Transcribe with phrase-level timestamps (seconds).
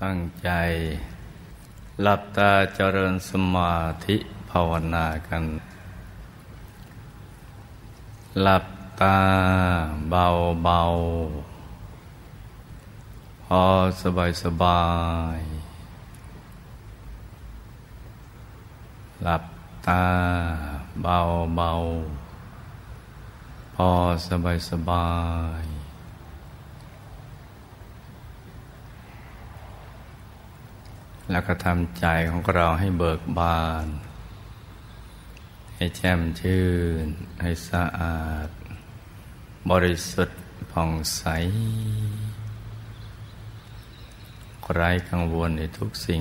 [0.00, 0.48] ตั้งใจ
[2.02, 3.74] หลับตาเจริญสมา
[4.06, 4.16] ธิ
[4.50, 5.44] ภาวนากัน
[8.42, 8.64] หลับ
[9.00, 9.18] ตา
[10.10, 10.26] เบา
[10.64, 10.82] เบา
[13.44, 13.62] พอ
[14.02, 14.84] สบายสบา
[15.38, 15.40] ย
[19.22, 19.44] หลับ
[19.86, 20.04] ตา
[21.02, 21.18] เบา
[21.56, 21.70] เบา
[23.74, 23.88] พอ
[24.28, 25.08] สบายสบา
[25.62, 25.71] ย
[31.30, 33.86] แล้วก็ทำใจของเราให้เบิกบาน
[35.74, 36.64] ให้แจ่มชื่
[37.04, 37.06] น
[37.42, 38.48] ให้สะอาด
[39.70, 40.40] บริสุทธิ์
[40.70, 41.22] ผ่องใส
[44.74, 46.20] ไร้กังวลในทุกสิ่ง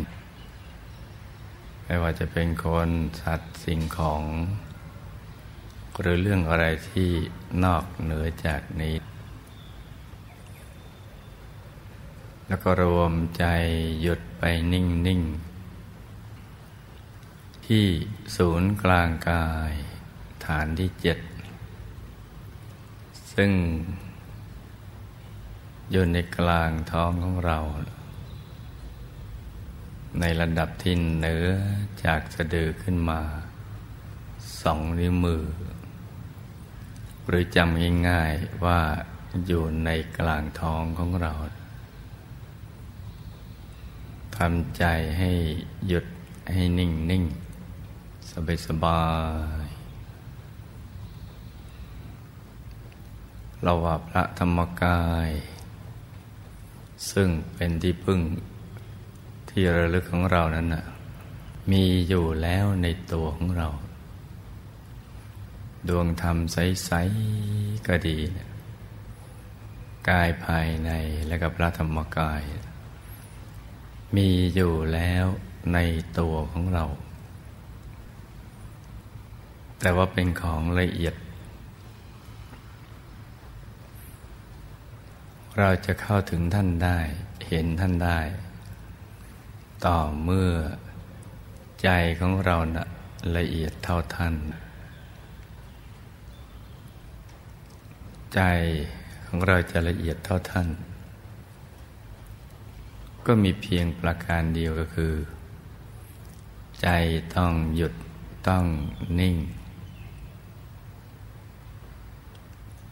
[1.85, 2.89] ไม่ว่าจะเป็นคน
[3.21, 4.23] สัตว์สิ่งของ
[5.99, 7.09] หรือเรื่องอะไรที่
[7.63, 8.95] นอกเหนือจากนี้
[12.51, 13.45] แล้วก็รวมใจ
[14.01, 15.21] หยุดไปนิ่งนิ่ง
[17.65, 17.85] ที่
[18.35, 19.73] ศูนย์กลางกาย
[20.45, 21.19] ฐานที่เจ็ด
[23.33, 23.51] ซึ่ง
[25.91, 27.59] อยู่ในกลางท้องของเรา
[30.19, 31.45] ในระดับที่เหนือ
[32.03, 33.21] จากสะดือขึ้นมา
[34.61, 35.43] สองนิ้วมือ
[37.27, 38.81] หรือจำง่ายๆว่า
[39.47, 41.33] อยู่ในกลางท้องของเรา
[44.45, 44.85] ทำใจ
[45.19, 45.31] ให้
[45.87, 46.05] หยุด
[46.53, 47.23] ให้นิ่งนิ่ง
[48.31, 49.03] สบายสบา
[49.65, 49.67] ย
[53.63, 55.29] เราว่าพระธรรมกาย
[57.11, 58.19] ซึ่งเป็นที่พึ่ง
[59.49, 60.85] ที่ระลึกของเรานั้นนะ
[61.71, 63.67] มีอยู่แล้วในตัวของเรา
[65.87, 66.91] ดวงธรรมใส
[67.39, 68.49] ๆ ก็ดีนะ
[70.09, 70.91] กายภายใน
[71.27, 72.43] และกับพระธรรมกาย
[74.15, 75.25] มีอยู่แล้ว
[75.73, 75.77] ใน
[76.19, 76.85] ตัวของเรา
[79.79, 81.15] แต่ว่าเป็นของละเอียด
[85.59, 86.99] เราจะเข้าถึงท่านได้
[87.47, 88.19] เห็นท่านได้
[89.85, 90.51] ต่อเมื่อ
[91.83, 91.89] ใจ
[92.19, 92.85] ของเรานะ
[93.37, 94.35] ละเอียดเท่าท่าน
[98.35, 98.41] ใจ
[99.25, 100.67] ของเราจะละเอียดเท่าท่าน
[103.33, 105.13] ก็มีเพียงประการเดียวก็คือ
[106.81, 106.87] ใจ
[107.35, 107.93] ต้องหยุด
[108.47, 108.65] ต้อง
[109.19, 109.37] นิ่ง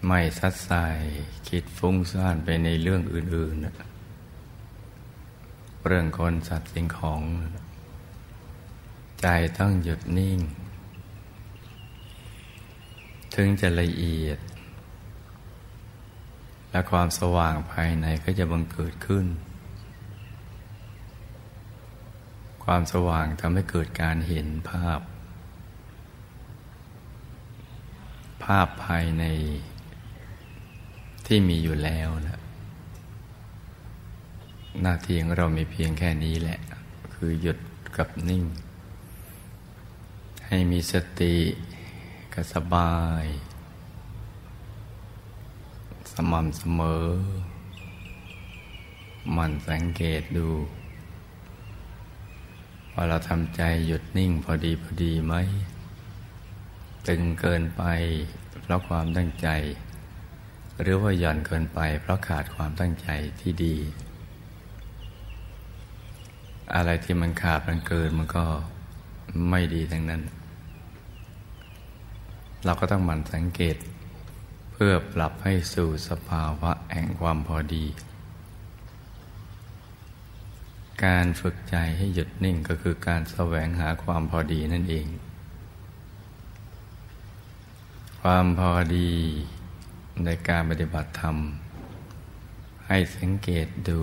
[0.05, 0.99] ไม่ซัดสาย
[1.47, 7.21] คิดฟุ้งซ่านไปในเรื่องอื่นๆ เรื่องคนสัตว์สิ่งของ
[9.21, 9.27] ใจ
[9.57, 10.39] ต้องหยุดนิ่ง
[13.35, 14.39] ถึงจะละเอียด
[16.71, 19.27] และความสว่างภายในก็จะบังเกิดขึ้น
[22.71, 25.01] ความสว่างทำให้เกิดการเห็นภาพ
[28.43, 29.23] ภาพภายใน
[31.25, 32.39] ที่มีอยู่แล้วนะ
[34.81, 36.59] หน้าที่ของเรามีเพียงแค่นี้แหละ
[37.13, 37.57] คือหยุด
[37.97, 38.43] กับนิ่ง
[40.47, 41.37] ให้มีสติ
[42.33, 43.25] กับสบาย
[46.11, 47.07] สม่ำเสมอ
[49.35, 50.49] มันสังเกตดู
[53.01, 55.33] ว่าเราทำใจหยุดนิ่งพอดีพอดีไหม
[57.07, 57.83] ตึงเกินไป
[58.61, 59.47] เพราะความตั้งใจ
[60.81, 63.75] หรือว่าหย่อนเกินไป เพราะขาดความตั้งใจที่ดี
[66.75, 68.45] อะไรที่มันขาดมันเกินมันก็
[69.49, 70.21] ไม่ดีทั้งนั้น
[72.65, 73.77] เราก็ต้องหมั่นสังเกต
[74.73, 77.85] เพื่อปรับให้สู่สภาวะแห่งความพอดี
[81.05, 85.07] การฝึกใจให้หยุดนิ่งก็คือการแสวงหาความพอดีนั่นเอง
[88.21, 89.11] ความพอดี
[90.25, 91.37] ในการปฏิบัติธรรม
[92.87, 94.01] ให้สังเกตดู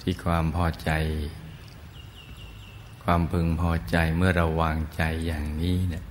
[0.00, 0.90] ที่ความพอใจ
[3.02, 6.04] ความพึงพอใจเมื่อเราวางใจอย่างนี้เนี่ย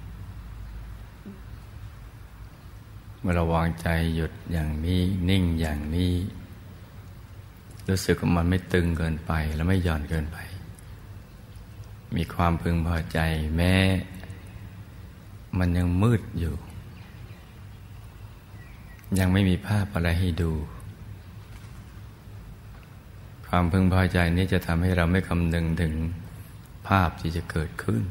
[3.20, 6.14] เมื่อเราวางใจหยุดอย่างนี้นิ่งอย่างนี้
[7.90, 10.38] รู้สึกว่ามันไม่ตึงเกินไปและไม่หย่อนเกินไป
[12.16, 13.20] มีความพึงพอใจ
[13.58, 13.76] แม้
[15.60, 16.56] มันยังมืดอยู่
[19.20, 20.52] ยังไม่มีภาพอะไรให้ดู
[23.48, 25.94] ความพึงพอใจนี้จะทำให้เราไม่คำนึงถึง
[26.88, 28.04] ภาพที่จะเกิดขึ้น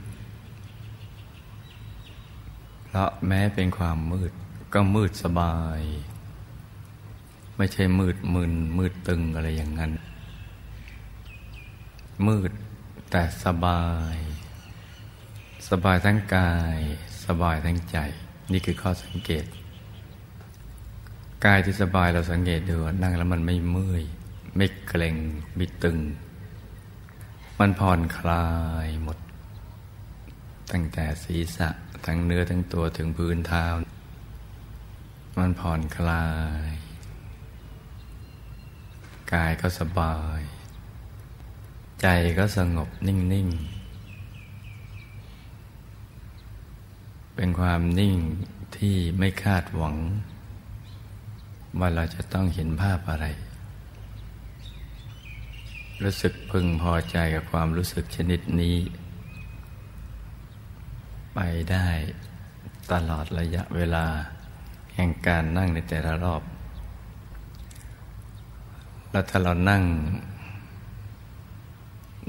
[2.84, 4.32] เพราะแม้เป็นความมืด
[4.74, 5.80] ก็มืดสบาย
[7.56, 9.92] ไม่ใช่มืดมึนมืดตึงอะไรอย่างนั้น
[12.26, 12.52] มืด
[13.10, 13.84] แต่สบา
[14.14, 14.16] ย
[15.68, 16.78] สบายทั้งกาย
[17.26, 17.96] สบายทั้งใจ
[18.52, 19.44] นี่คือข้อสังเกต
[21.44, 24.02] กายที่สบายเราสังเกตดูนั่งแล้วมันไม่เมื่อย
[24.56, 25.16] ไม่เกร็ง
[25.54, 25.98] ไม่ตึง
[27.58, 28.48] มันผ่อนคลา
[28.86, 29.18] ยหมด
[30.72, 31.68] ตั้งแต่ศีรษะ
[32.06, 33.66] ทั้งเนื้อทั้งตัวถึงพื้นเท้า
[35.38, 36.26] มันผ่อนคลา
[36.66, 36.68] ย
[39.34, 40.40] กายก็สบาย
[42.02, 42.06] ใจ
[42.38, 43.82] ก็สงบนิ่ง ๆ
[47.34, 48.16] เป็นความนิ่ง
[48.76, 49.96] ที่ไม่คาดหวัง
[51.78, 53.26] ว่าเราจะต้องเห็นภาพอะไร
[56.02, 58.76] รู้สึกพึงพอใจกับความรู้สึกชนิดนี้
[61.34, 61.40] ไป
[61.70, 61.88] ได้
[62.92, 64.06] ตลอดระยะเวลา
[64.94, 66.42] แห่งการนั่งในแต่ละรอบ
[69.12, 69.82] แล้วถ้าเรานั่ง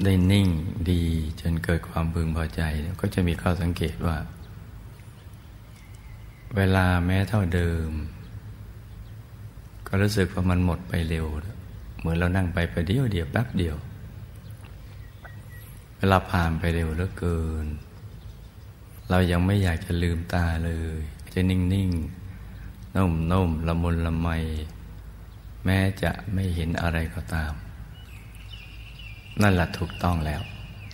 [0.04, 0.48] ได้นิ่ง
[0.92, 1.04] ดี
[1.42, 2.62] จนเกิดความพึงพอใจ
[3.02, 4.18] ก็จะมีข้อสังเกตว่า
[6.56, 7.90] เวลาแม้เท่าเดิม
[9.88, 11.28] ก็รู้สึกว่ามันหมดไปเร็ว
[12.00, 13.78] เหมือนเรานั่งไปไปเดียวเดียวแป๊บเดียว
[15.98, 17.68] เวลาผ่านไปเร็วเหลือเกิน
[19.10, 21.00] เรายังไม่อยากจะลืมตาเลย
[21.34, 24.30] จะนิ่งๆนุ่มๆละมุนละไม
[25.65, 27.54] แม้จะไม่เห็นอะไรก็ตาม
[29.42, 30.42] นั่นแหละถูกต้องแล้ว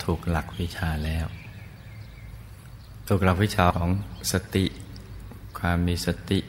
[0.04, 1.26] ถูกหลักวิชาแล้ว
[3.08, 3.90] ถูกหลักวิชาของ
[4.32, 4.66] สติ
[5.60, 6.40] ความมีสติ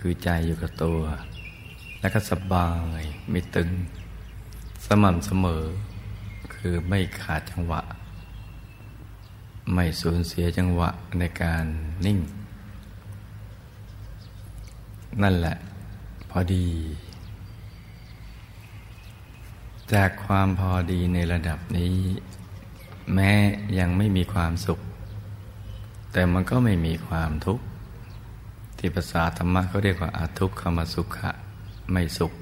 [0.00, 1.00] คือใจอยู่กับตัว
[2.00, 2.70] แล้วก็สบา
[3.00, 3.70] ยไม่ตึง
[4.86, 5.64] สม่ำเสมอ
[6.54, 7.82] คือไม่ขาดจังหวะ
[9.74, 11.64] ไม่สูญเสียจังหวะในการ
[12.06, 12.18] นิ่ง
[15.22, 15.56] นั่นแหละ
[16.36, 16.68] อดี
[19.94, 21.96] จากความพอดีในระดับนี้
[23.14, 23.30] แม้
[23.78, 24.80] ยังไม่มีความสุข
[26.12, 27.64] แต่มันก็ไม่มีความทุกข์
[28.78, 31.30] ที่ภาษาธรรมะเขาเรียกว่าอาทุกขมสุขะ
[31.92, 32.32] ไม่สุข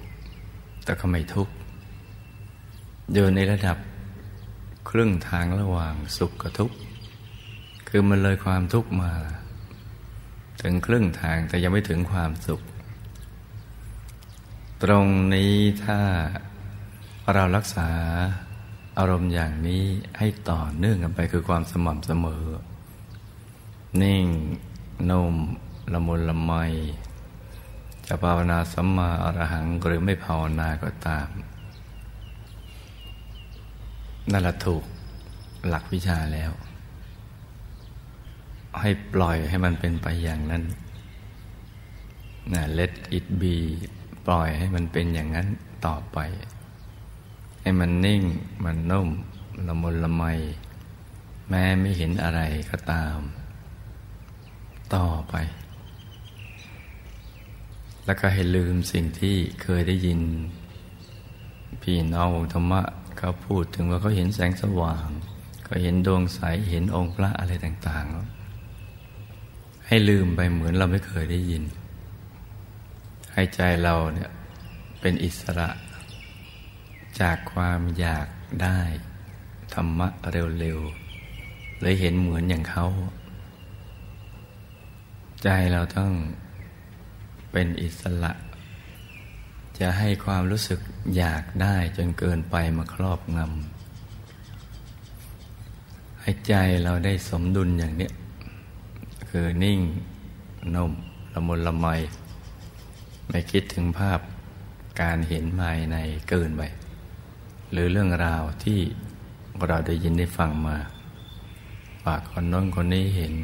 [0.85, 1.53] แต่ก็ไม่ทุกข์
[3.13, 3.77] อยู่ในระดับ
[4.89, 6.77] ครึ่งทางระหว่างสุขกับทุกข์
[7.89, 9.13] คือมันเลยความทุกข์มา
[10.63, 12.61] ถึงครึ่งทางแต่ยังไม่ถึงความสุข
[14.85, 15.55] ตรงนี้
[15.85, 16.01] ถ้า
[17.33, 17.89] เรารักษา
[18.99, 19.83] อารมณ์อย่างนี้
[20.19, 22.45] ให้ต่อเนื่องกันไปคือความสม่ำเสมอ
[24.03, 24.27] นิ่ง
[25.11, 25.35] นุ่ม
[25.93, 26.53] ละมุนละไม
[28.07, 31.29] จะภาวนาสัมมาอรหังหรือไม่ภาวนาก็ตาม
[34.31, 34.83] นั่นแหละถูก
[35.69, 36.51] หลักวิชาแล้ว
[38.81, 40.63] ให้ปล่อยให้มันเป็นไปอย่างนั้น
[42.53, 43.57] นะ let it be
[44.27, 45.49] ปล่อยให้มันเป็นอย่างนั้น
[45.87, 46.19] ต่อไป
[47.63, 48.23] ให้มันนิ่ง
[48.65, 49.09] มันนุ่ม
[49.67, 50.25] ละมุนละไม
[51.49, 52.41] แม้ไม่เห็นอะไร
[52.71, 53.19] ก็ตาม
[54.95, 55.35] ต่อไป
[58.05, 60.21] แล้วก็ให้ลืมสิ่งที่เคยได้ยิน
[61.83, 62.83] พี่น้องธรรมะ
[63.19, 65.09] เขาพูดถึงว่าเขาเห็นแสงสว่าง
[65.65, 66.41] เขาเห็นดวงใส
[66.71, 68.07] เห็นองค์พระอะไรต่าง
[68.93, 71.63] ๆ ให้ลืมไปเหมือนเราไม่เคยได้ยิน
[73.35, 74.31] ให้ใจเราเนี่ย
[75.01, 75.69] เป็นอิสระ
[77.21, 78.27] จากความอยาก
[78.63, 78.81] ได้
[79.75, 82.87] ธรรมะเร็วๆเลยเห็นเหมือนอย่างเขา
[85.43, 86.13] ใจเราต้อง
[87.53, 88.33] เป็นอิสระ
[89.79, 90.81] จะให้ความรู้สึก
[91.17, 93.45] อยากได้จนเกินไปมาครอบงำ
[96.21, 98.11] ให้ใจเราได้สมดุลอย่างนี้
[99.29, 99.81] คือนิ่ง
[100.75, 100.93] นุ่ม
[101.33, 101.87] ละมุนละไม
[103.29, 104.21] ไม่คิดถึงภาพ
[105.01, 105.97] การเห็นภายใน
[106.29, 106.63] เกินไป
[107.73, 108.81] หรือเรื่องราวที่
[109.69, 110.77] เราได้ยินได้ฟังมา
[112.03, 113.35] ฝากคนน้นคนนี้เห็น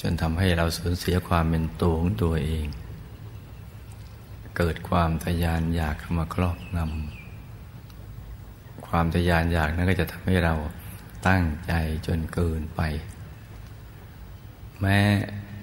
[0.00, 2.66] จนทำให้เราสูญเสียความเป็นตัวของตัวเอง
[4.56, 10.54] เกิดความทยานอยากเข้ามาครอบงำความทยานอยากนั้นก็จะทำให้เรา
[11.28, 11.72] ตั้งใจ
[12.06, 12.80] จนเกินไป
[14.80, 14.98] แม้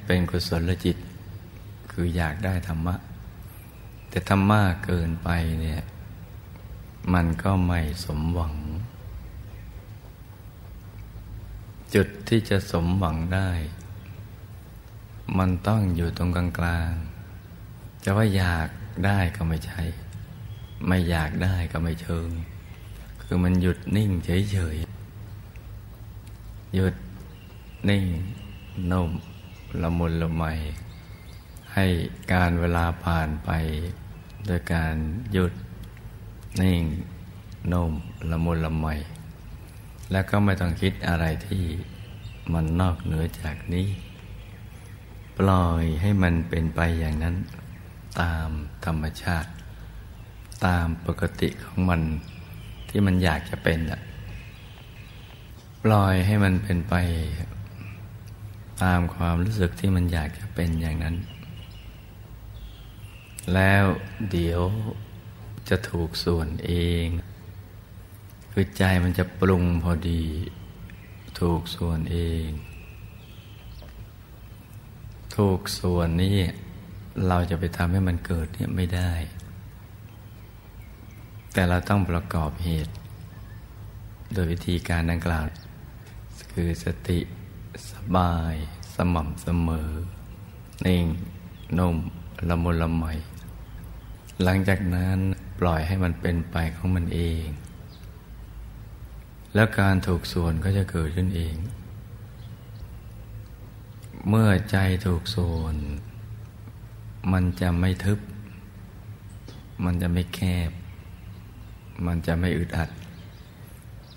[0.05, 0.97] เป็นกุศลจิต
[1.99, 2.95] คืออยากได้ธรรมะ
[4.09, 5.29] แต่ธรรมะเกินไป
[5.61, 5.81] เนี่ย
[7.13, 8.55] มันก็ไม่สมหวัง
[11.93, 13.49] จุดที่จะสมหวังได้
[15.37, 16.91] มันต้องอยู่ตรงกลางกลาง
[18.03, 18.67] จะว่าอยาก
[19.05, 19.81] ได้ก็ไม่ใช่
[20.87, 22.29] ไม่อยากได้ก็ไม่เชิง
[23.21, 26.95] คือมันหยุดนิ่งเฉยๆหยุด
[27.89, 28.05] นิ่ง
[28.91, 29.11] นุ่ม
[29.81, 30.45] ละมุนละไม
[31.79, 31.89] ให้
[32.33, 33.49] การเวลาผ่านไป
[34.45, 34.95] โดยการ
[35.31, 35.53] หยุด
[36.61, 36.83] นิ่ง
[37.71, 37.91] นุ่ม
[38.29, 38.87] ละมุนละไม
[40.11, 41.63] แล้วก็ไม่ต้องคิดอะไรที่
[42.53, 43.87] มันนอกเหนือจากนี้
[45.37, 47.35] ปล่อยให้มันเป็นไปอย่างนั้น
[48.21, 48.49] ตาม
[48.85, 49.49] ธรรมชาติ
[50.65, 52.01] ตามปกติของมัน
[52.89, 54.01] ที่มันอยากจะเป็นอะ
[55.83, 56.95] ปล่อยให้มันเป็นไป
[58.83, 61.17] ตามความรู้สึกที่มันอยากจะเป็นอย่างนั้น
[63.53, 63.85] แล้ว
[64.31, 64.61] เดี๋ยว
[65.69, 66.73] จะถูกส่วนเอ
[67.03, 67.05] ง
[68.51, 70.23] คือใจมันจะปรุงพอดี
[71.39, 72.47] ถูกส่วนเอง
[75.35, 76.37] ถูกส่วนนี้
[77.27, 79.11] เราจะไปทำให้มันเกิดเนี่ยไม่ได้
[81.53, 82.93] แต่เราต้องประกอบเหตุ
[84.33, 85.45] โดยวิธีการดังกล่าว
[86.51, 87.19] คือสติ
[87.91, 88.55] สบาย
[88.95, 89.91] สม่ำเสมอ
[90.85, 91.05] นิ่ง
[91.77, 91.97] นุ่ม
[92.49, 93.05] ละมุนละไม
[94.43, 95.17] หลังจากนั้น
[95.59, 97.45] ปล่อยให้มันเป็นไปของมันเอง
[99.55, 101.55] แล้วการถูกส่วนก็จะเกิดขึ้นเอง
[104.29, 105.75] เมื่อใจถูกส่วน
[107.33, 108.19] มันจะไม่ทึบ
[109.85, 110.39] มันจะไม่แค
[110.69, 110.71] บ
[112.05, 112.89] มันจะไม่อึดอัด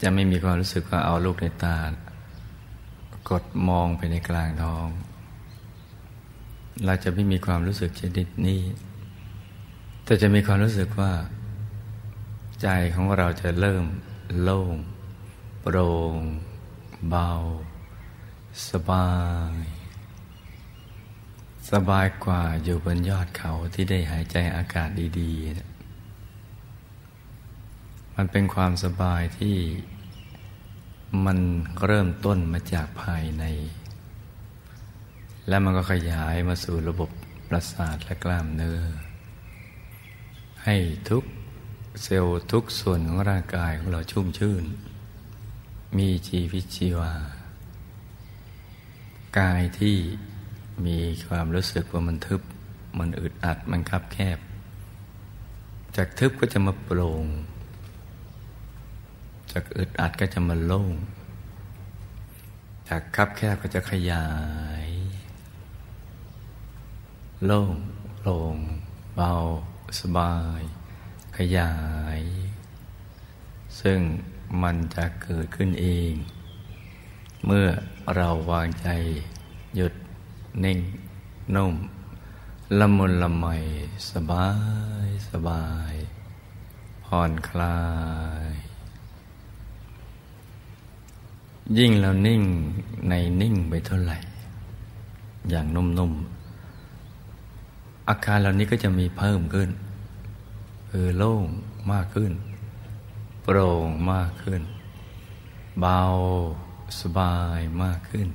[0.03, 1.81] จะไม่มีความรู้สึกว่าเอาลูกในตา
[3.31, 4.89] กดมองไปในกลางท้อง
[6.85, 8.61] เราจะไม่มีความรู้สึกชนิดนี้
[10.11, 11.13] แต่จะมีความรู้สึกว่า
[12.63, 13.85] ใจของเราจะเริ่ม
[14.43, 14.75] โล่ง
[15.61, 16.17] โปร่ง
[17.09, 17.31] เบา
[18.71, 19.11] สบา
[19.53, 19.63] ย
[21.73, 24.89] สบายกว่าอยู่บนยอดเขาที่ได้หายใจอากาศ
[25.21, 29.57] ดีๆ มันเป็นความสบายที่
[31.25, 31.39] มัน
[31.85, 33.45] เริ่มต้นมาจากภายใน
[35.49, 37.11] และมันก็ขยายมาสู่ระบบ
[37.49, 38.81] ประสาทและกล้ามเนื้อ
[40.65, 40.77] ให้
[41.09, 41.25] ทุก
[42.03, 44.65] เซลล์ทุกส่วนของร่างกายของเราชุ่มชื่น
[45.99, 47.15] มีชีวิตชีวา
[49.39, 49.97] กายที่
[50.87, 50.99] มี
[51.29, 52.43] ความรู้สึกว่ามันทึบ
[52.99, 54.39] มันอึดอัดมันคับแคบ
[55.97, 57.25] จากทึบก็จะมาโปร่ง
[59.53, 60.93] จากอึดอัดก็จะมาโล่ง
[62.89, 64.29] จากคับแคบก็จะขยา
[64.87, 64.89] ย
[67.45, 67.75] โล่ง
[68.17, 68.57] โปร่ง
[69.17, 69.33] เบา
[70.01, 70.61] สบาย
[71.37, 71.73] ขยา
[72.19, 72.21] ย
[73.81, 74.01] ซึ่ง
[74.63, 76.13] มันจะเกิดขึ้นเอง
[77.47, 77.67] เมื่อ
[78.17, 78.89] เราวางใจ
[79.77, 79.95] หยุด
[80.65, 80.79] นิ่ง
[81.55, 81.75] นุ่ม
[82.79, 83.47] ละมุนละไม
[84.11, 84.49] สบา
[85.07, 85.95] ย สบาย
[87.05, 87.81] ผ่อนคลา
[88.49, 88.53] ย
[91.79, 92.43] ยิ่งเรานิ่ง
[93.09, 94.19] ในนิ่งไปเท่าไหร่
[95.51, 96.30] อย่างนุ่มๆ
[98.09, 99.71] อาการเหล่านี้ก็จะมีเพิ่มขึ้น
[100.91, 101.45] คือโล่ง
[101.93, 102.33] มากขึ้น
[103.43, 104.63] โปร่งมากขึ้น
[105.81, 106.03] เบา
[107.01, 108.29] สบายมากขึ้น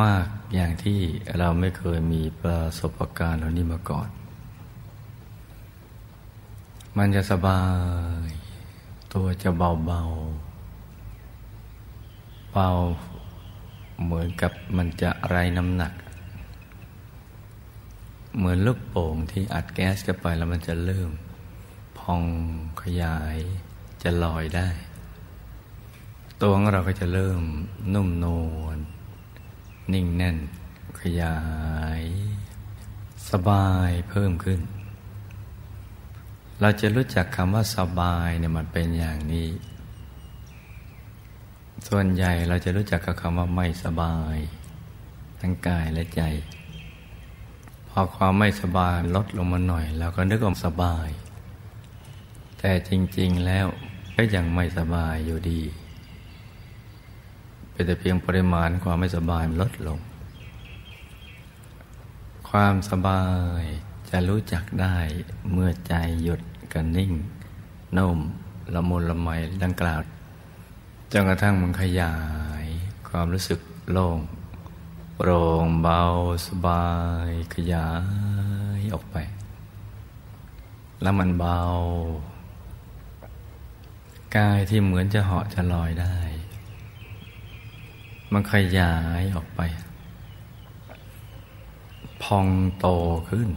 [0.00, 1.00] มากอย่างที่
[1.38, 4.08] เราไม่เคยมีประสบการณ์เหล่านี้มาก่อน
[6.96, 7.62] มันจะสบา
[8.26, 8.28] ย
[9.12, 10.02] ตัวจะเบาเบา
[12.52, 12.68] เบา
[14.04, 15.92] เหมือนกับมันจะไรน้ำหนัก
[18.36, 21.10] เหมือนลูกโป่งที่อัดแก๊สเข้าไปแล้วมันจะเริ่ม
[21.98, 22.22] พอง
[22.82, 23.36] ขยาย
[24.02, 24.68] จะลอยได้
[26.40, 27.42] ตัวของเราก็จะเริ่ม
[27.94, 28.26] นุ่มน
[28.60, 28.78] วล
[29.92, 30.36] นิ่งแน่น
[31.00, 31.38] ขยา
[32.00, 32.02] ย
[33.30, 34.60] สบายเพิ่มขึ้น
[36.60, 39.48] เราจะรู้จักคำว่าสบายเนี่ยมันเป็นอย่างนี้
[41.88, 44.36] ส่วนใหญ่เราจะรู้จักกับคำว่าไม่สบาย
[45.40, 46.22] ทั้งกายและใจ
[48.00, 51.08] อความไม่สบายลดลงมาหน่อยเราก็นึกว่าสบาย
[52.58, 53.66] แต่จริง ๆแล้ว
[54.14, 55.60] ก็ยังไม่สบายอยู่ดี
[57.72, 59.98] เป็นแต่เพียงปริมาณความไม่สบายลดลง
[62.48, 63.24] ความสบา
[63.60, 63.62] ย
[64.10, 64.96] จะรู้จักได้
[65.52, 66.40] เมื่อใจหยุด
[66.72, 67.12] กันนิ่ง
[67.96, 68.18] นุ่ม
[68.74, 69.28] ละมุนละไม
[69.62, 70.00] ดังกล่าว
[71.12, 72.14] จนกระทั่งมันขยา
[72.62, 72.64] ย
[73.08, 73.60] ความรู้สึก
[73.92, 74.18] โล่ง
[75.18, 76.02] โปร่งเบา
[76.46, 76.86] สบา
[77.28, 77.88] ยขยา
[78.78, 79.16] ยออกไป
[81.02, 81.60] แล้วมันเบา
[84.36, 86.16] กายที่เหมือนจะเหาะจะลอยได้
[88.32, 89.60] มันขยายออกไป
[92.22, 92.86] พองโต
[93.30, 93.48] ขึ้น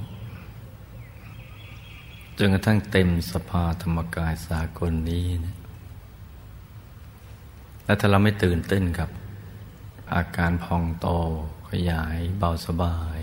[2.38, 5.56] จนกระทั่งเต็มสภาธรรมกายสากลนี้นะ
[7.86, 9.10] แล้วถ้าเราไม่ตื่นเต้นกับ
[10.13, 11.08] อาการพองโต
[11.70, 13.20] ขยายเบาสบาย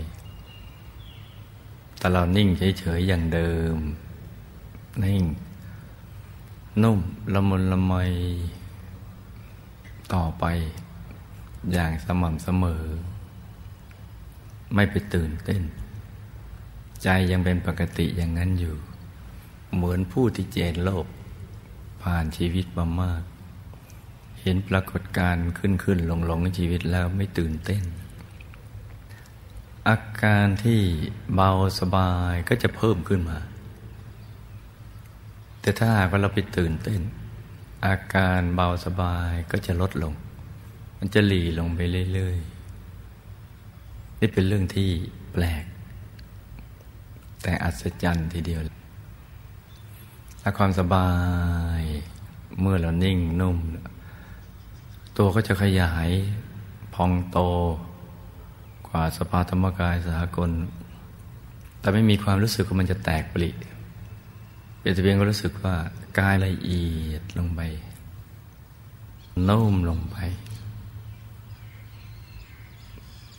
[1.97, 3.75] แต่เรานิ่งเฉยๆอย่างเดิม
[5.03, 5.23] นิ่ง
[6.83, 6.99] นุ่ม
[7.33, 7.93] ละมุนละไม
[10.13, 10.45] ต่อไป
[11.73, 12.83] อย่างสม่ำเสมอ
[14.73, 15.63] ไม่ไปตื่นเต้น
[17.03, 18.75] ใจยังเป็นปกติอย่างนั้นอยู่
[19.75, 21.05] เหมือนผู้ที่เจนโลก
[22.01, 23.21] ผ่านชีวิตมามาก
[24.47, 27.83] ห็นปรากฏการณ์ขึ้นขึ้นลงลงในชีวิตแล้วไม่ตื่นเต้น
[29.89, 30.81] อาการที่
[31.35, 33.37] เบาสบายก็จะเพิ่มขึ้นมา
[35.61, 37.01] แต่ถ้าหากว่าเราไปตื่นเต้น
[37.85, 40.13] อาการเบาสบายก็จะลดลง
[40.97, 41.79] มันจะหลีลงไป
[42.13, 44.89] เรื่อยๆ นี่เป็นเรื่องที่
[45.31, 45.63] แปลก
[47.41, 48.61] แต่อัศจรรย์ทีเดียว
[50.41, 51.09] ถ้าความสบา
[51.79, 51.81] ย
[52.61, 53.57] เมื่อเรานิ่งนุ่ม
[55.17, 56.09] ตัวก็จะขยาย
[56.93, 57.39] พองโต
[58.87, 60.51] กว่าสภาธรรมกายสากล
[61.79, 63.49] แต่ไม่มีความรู้สึกว่ามันจะแตกปริ
[64.79, 65.75] เป็นแต่เพียงก็รู้สึกว่า
[66.19, 67.61] กายละเอียดลงไป
[69.47, 70.17] นุ่มลงไป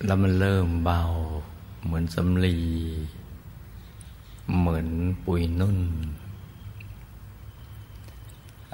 [0.04, 1.02] แล้วมันเริ่มเบา
[1.84, 2.56] เหมือนสำลี
[4.58, 4.88] เหมือน
[5.24, 5.78] ปุยนุ่น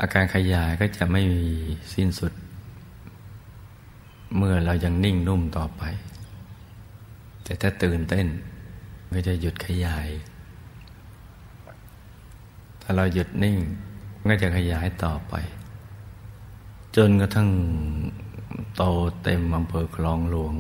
[0.01, 1.45] อาการขยายก็จะไม่มี
[1.95, 2.33] สิ้นสุด
[4.37, 5.83] เมื่อเรายังนิ่งนุ่มต่อไป
[7.43, 8.27] แต่ถ้าตื่นเต้น
[9.13, 10.09] ก็จะหยุดขยาย
[12.83, 13.57] ถ้าเราหยุดนิ่ง
[14.29, 15.35] ก็จะขยายต่อไป
[16.97, 17.49] จนกระทั่ง
[18.77, 18.83] โต
[19.23, 20.55] เต็มอำเภอคลองหลวง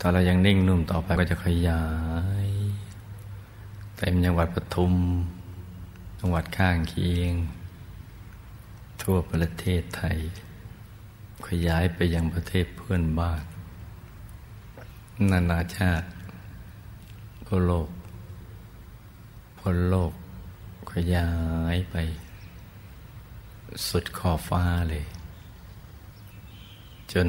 [0.00, 1.84] ถ้าเรายังนิ่งนุ่มต่อไปก็จะขยา
[2.46, 2.48] ย
[3.96, 4.94] เต็มจังหวัดปทุม
[6.20, 7.32] จังหวัดข้างเคียง
[9.12, 10.18] ทั่วประเทศไทย
[11.48, 13.42] ขยายไปยังประเทศเพื่อนบ้าน
[15.30, 16.08] นานาชาติ
[17.46, 17.88] ทั่วโลก
[19.58, 20.12] พ้นโลก
[20.92, 21.30] ขยา
[21.74, 21.96] ยไป
[23.88, 25.04] สุดขอบฟ้าเลย
[27.12, 27.28] จน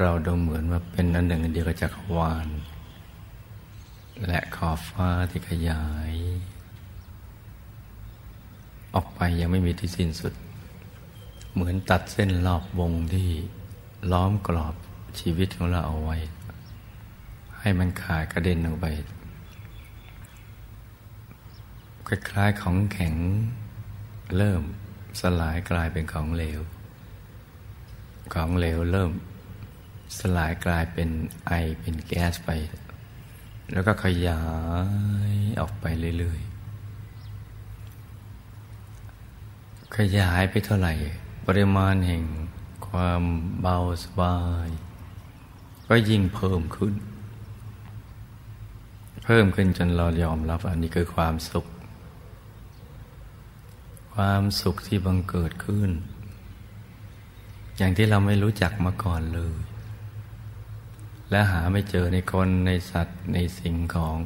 [0.00, 2.48] เราดูเหมือนว่าเป็นอันหนึ่งเดียวกับจักรวาล
[4.26, 6.12] และขอบฟ้าที่ขยาย
[8.94, 10.34] ออกไปยังไม่มีที่สิ้นสุด
[11.52, 13.30] เหมือนตัดเส้นรอบวงที่
[14.12, 14.74] ล้อมกรอบ
[15.20, 16.16] ชีวิตของเราเอาไว้
[17.60, 18.86] ให้มันขาดกระเด็นออกไป
[22.06, 23.14] คล้ายๆของแข็ง
[24.36, 24.62] เริ่ม
[25.20, 26.60] สลายกลายเป็นของเหลว
[28.34, 29.10] ของเหลวเริ่ม
[30.18, 31.08] สลายกลายเป็น
[31.46, 32.50] ไอเป็นแก๊สไป
[33.72, 34.42] แล้วก็ขยา
[35.30, 35.84] ยออกไป
[36.18, 36.48] เรื่อยๆ
[39.96, 40.94] ขยายไปเท่าไหร่
[41.56, 42.24] ริมาณแห่ง
[42.88, 43.22] ความ
[43.60, 44.68] เบาสบาย
[45.88, 46.94] ก็ยิ่งเพิ่มขึ้น
[49.24, 51.66] เพิ่มขึ้นจนเรายอมรับอันนี้คือความสุข
[54.14, 55.90] ความสุขที่บังเกิดขึ้น
[57.76, 59.56] อย่างที่เราไม่รู้จักมาก่อนเลย
[61.30, 64.18] และหาไม่เจอในคนในสัตว์ในสิ่งของ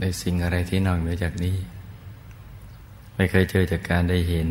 [0.00, 1.56] ในสิ่งอะไรที่นอกเหนือจากนี้
[3.16, 4.50] ไม่เคยเจอจากการได้เห็น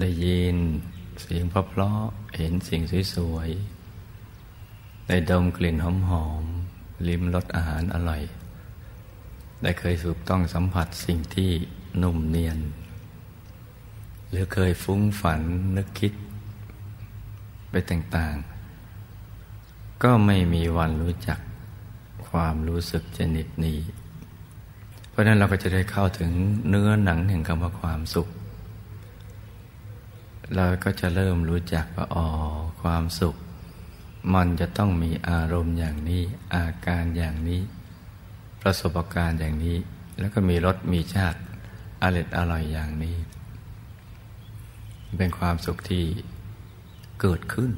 [0.00, 0.56] ได้ยิน
[1.20, 2.82] เสียงเพราะๆเห็นสิ่ง
[3.14, 5.86] สวยๆได้ดมกลิ่นห
[6.24, 8.22] อมๆลิ้มรสอาหารอร่อย
[9.62, 11.50] ได้เคยสูบต้องสัมผัสสิ่งที่
[12.02, 12.58] นุ่มเนียน
[14.30, 15.40] หรือเคยฟุ้งฝัน
[15.76, 16.12] นึกคิด
[17.70, 21.38] ไปต่างๆ ก็ไม่มีวันรู้จัก
[22.28, 23.78] ความรู้สึกชนิดนี้
[25.14, 26.30] เพราะนั้นเราก็จะได้เข้าถึง
[26.68, 28.28] เนื้อหนังแห่งคำว่าความสุข
[30.56, 32.26] เราก็จะเริ่มรู้จักว่าอ๋อ
[32.82, 33.34] ความสุข
[34.34, 36.22] มันจะต้องมีอารมณ์อย่างนี้
[36.54, 37.60] อาการอย่างนี้
[38.62, 39.78] ประสบการณ์อย่างนี้
[40.18, 41.38] แล้วก็มีรสมีชาติ
[42.02, 43.16] อร่อยอร่อยอย่างนี้
[45.18, 46.04] เป็นความสุขที่
[47.20, 47.70] เกิดขึ้น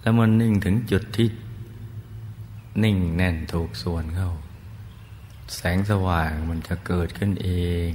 [0.00, 1.28] แล้วมันนิ่งถึงจุดที่
[2.82, 4.32] นิ่งแน่นถูกส่วนเข้า
[5.54, 7.50] แสงสว่างมันจะเกิดขึ้นเอ
[7.88, 7.90] ง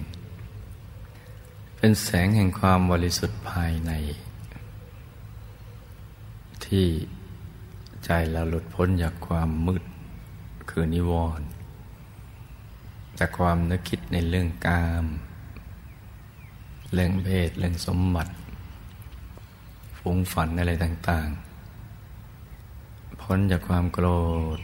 [1.77, 3.91] เป็นแสงแห่งความบริสุทธิ์ภายใน
[6.65, 6.87] ที่
[8.05, 9.83] ใจเราหลุดพ้นจากความมืด
[10.69, 11.47] คือนิวรณ์
[13.19, 15.05] จากความนึกคิดในเรื่องกาม
[16.93, 18.33] เรื่องเพศเรื่องสมบัติ
[19.97, 21.29] ฟุ้งฝันอะไรต่าง
[22.45, 24.07] ๆ พ้นจากความโกร
[24.57, 24.59] ธ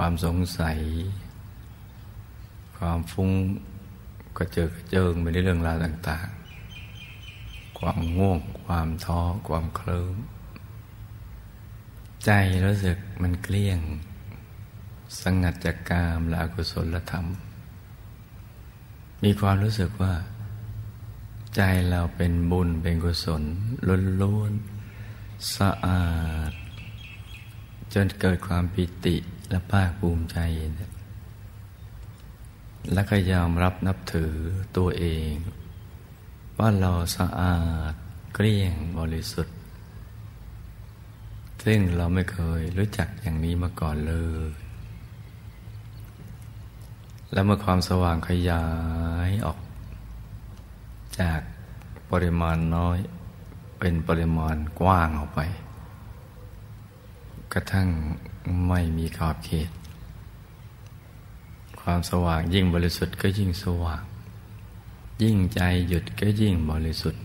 [0.00, 0.78] ความสงสัย
[2.76, 3.30] ความฟุ้ง
[4.36, 6.28] กระเจิกระเจิงไปในเรื่องราวต่าง
[7.02, 10.16] ๆ ความง่วง ความท้อ ความเคลิ้ม
[12.24, 12.30] ใจ
[12.66, 13.80] รู้สึกมันเกลี้ยง
[15.20, 17.26] สงัดจากกามและอกุศลธรรม
[19.24, 20.14] มีความรู้สึกว่า
[21.54, 23.42] ใจเราเป็นบุญเป็นกุศล
[24.22, 26.06] ล้วนๆสะอา
[26.50, 26.52] ด
[27.92, 29.16] จนเกิดความปิติ
[29.50, 30.38] และภาคภูมิใจ
[32.92, 34.34] และก็ยอมรับนับถือ
[34.76, 35.32] ตัวเอง
[36.58, 37.58] ว่าเราสะอา
[37.92, 37.94] ด
[38.34, 39.56] เกลี้ยงบริสุทธิ์
[41.64, 44.14] ซึ่งเราไม่เคยรู้จักอย่างนี้มาก่อนเล
[44.46, 44.50] ย
[47.32, 48.64] และเมื่อความสว่างขยา
[49.28, 49.58] ยออก
[51.20, 51.40] จาก
[52.10, 52.98] ปริมาณน้อย
[53.78, 55.40] เป็นปริมาณกว้างออกไป
[57.52, 57.88] กระทั่ง
[58.68, 59.70] ไม่มีขอบเขต
[61.80, 64.02] ความสว่างยิ่งบริสุทธิ์ก็ยิ่งสว่าง
[65.22, 67.22] ยิ่งใจหยุดก็ยิ่งบริสุทธิ์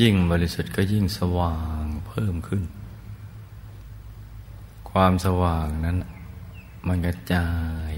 [0.00, 2.62] ยิ่งบริสุทธิ์ก็ยิ่งสว่างเพิ่มขึ้น
[4.90, 5.96] ความสว่างนั้น
[6.86, 7.48] มันกระจา
[7.90, 7.92] ย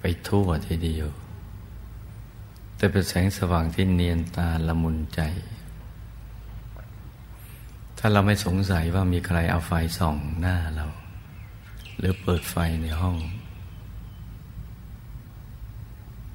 [0.00, 1.08] ไปทั่วทีเดียว
[2.76, 5.20] แต่เป็นแสงสว่างที่เนียนตาละมุนใจ
[8.06, 10.86] ถ้าเราไม่สงสัยว่ามีใครเอาไฟส่องหน้าเรา
[11.98, 13.16] หรือเปิดไฟในห้อง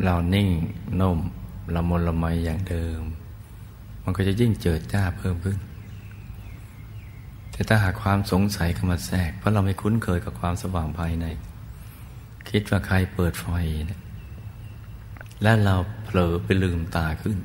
[0.03, 0.49] เรานิ่ง
[0.99, 1.19] นุ่ม
[1.75, 3.01] ละมนละไมอย่างเดิม
[4.03, 5.57] มันก็จะยิ่งเจิดจ้าเพิ่มขึ้น
[7.51, 11.25] แต่ถ้าหากความสงสัยเข้ามาแทรก เพราะเราไม่คุ้นเคยกับความสว่างภายใน
[12.49, 13.47] คิดว่าใครเปิดไฟ
[13.87, 14.01] เนี่ย
[15.43, 17.37] และเราเผลอไปลืมตาขึ้น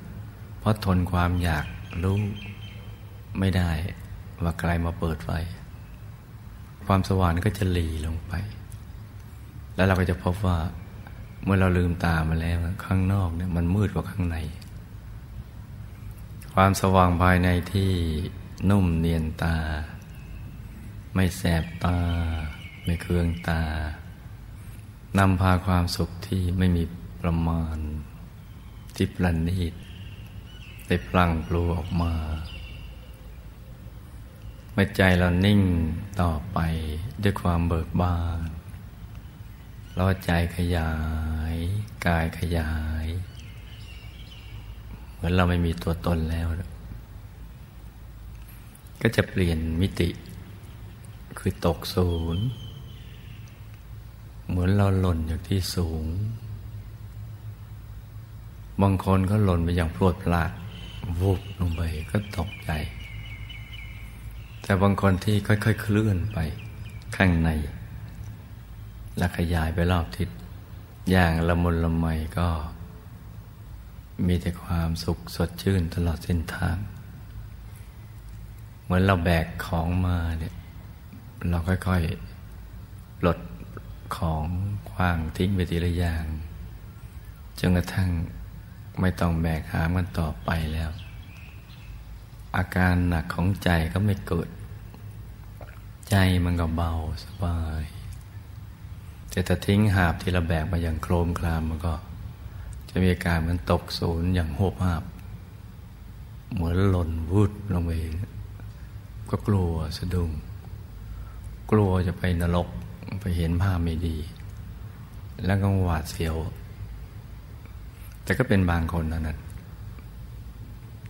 [0.59, 1.67] เพราะทนความอยาก
[2.03, 2.21] รู้
[3.41, 3.73] ไม่ได้
[4.43, 5.31] ว่าใครมาเปิดไฟ
[6.87, 8.33] ความสว่างก็จะหลีลงไป
[9.75, 10.59] แล้วเราก็จะพบว่า
[11.45, 14.37] เมื่อเราลืมตามาแล้วข้างนอกเนี่ยมันมืดกว่าข้างใน
[16.55, 17.93] ความสว่างภายในที่
[18.71, 19.57] นุ่มเนียนตา
[21.15, 21.99] ไม่แสบตา
[22.85, 23.63] ไม่เคืองตา
[25.19, 26.85] นำพาความสุขที่ไม่มี
[27.21, 27.77] ประมาณ
[28.97, 29.75] ที่ประณีต
[30.87, 32.13] ได้พลังปลูออกมา
[34.77, 35.61] เมื่อใจเรานิ่ง
[36.21, 36.59] ต่อไป
[37.23, 38.41] ด้วยความเบิกบาน
[39.95, 40.93] เราใจขยา
[41.53, 41.55] ย
[42.07, 42.73] กายขยา
[43.05, 43.07] ย
[45.13, 46.47] เหมือนเราไม่มีตัวตนแล้ว
[49.03, 50.11] ก็จะเปลี่ยนมิติ
[51.39, 52.45] คือตกศูนย์
[54.49, 56.05] เหมือนเราหล่นจากที่สูง
[58.83, 60.51] บางคนก็หล่นไปอย่างพลวดพลาด
[61.21, 62.71] วูบลงไปก็ตกใจ
[64.65, 66.39] แต่บางคนที่ค่อยๆ เคลื่อนไป
[67.17, 67.51] ข้างใน
[69.17, 70.29] และขยายไปรอบทิศ
[71.11, 72.07] อย่างละมุนละไม
[72.39, 72.49] ก็
[74.27, 76.77] มีแต่ความสุขสดชื่นตลอดเส้นทาง
[78.83, 80.55] เหมือนเราแบกของมาเนี่ย
[81.51, 83.39] เราค่อยๆปลด
[84.17, 84.45] ของ
[84.91, 86.25] คว้างทิ้งไปทีละอย่าง
[87.59, 88.11] จนกระทั่ง
[89.01, 90.91] ไม่ต้องแบกหามกันต่อไปแล้ว
[92.57, 94.49] อาการหนักของใจก็ไม่เกิด
[96.11, 96.93] ใจมันก็เบา
[97.25, 97.83] สบาย
[99.31, 101.95] แต่ถ้าทิ้งหาบที่เราแบกมาอย่างโครมคลามมันก็
[102.91, 105.05] จะมีอาการเหมันตกศูนย์อย่างโหบหาบ
[106.53, 107.91] เหมือนหล่นวุดลงไป
[109.31, 110.31] ก็กลัวสะดุ้ง
[111.71, 112.69] กลัวจะไปนรก
[113.21, 114.17] ไปเห็นภาพไม่ดี
[115.47, 116.37] แล้วก็หวาดเสียว
[118.25, 119.39] แต่ก็เป็นบางคนนะนั้น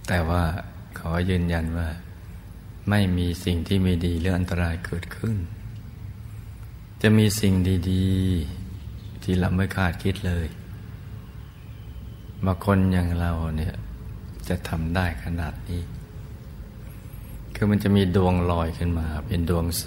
[0.08, 0.42] แต่ว่า
[0.98, 1.88] ขอยืนยันว่า
[2.90, 5.36] ไม่มีสิ่งที่ไม่ดีหรืออันตรายเกิดขึ้น
[7.02, 7.54] จะมีสิ่ง
[7.90, 10.46] ดีๆ ที่เราไม่คาดคิดเลย
[12.44, 13.74] มาคนอย่างเราเนี่ย
[14.48, 15.82] จะทำได้ขนาดนี้
[17.54, 19.86] คือมันจะมีดวงลอยขึ้นมา เป็นดวงใส